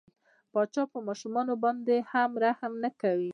پاچا 0.51 0.83
په 0.91 0.99
ماشومان 1.07 1.47
باندې 1.63 1.95
هم 2.11 2.31
رحم 2.43 2.73
نه 2.83 2.89
کوي. 3.01 3.29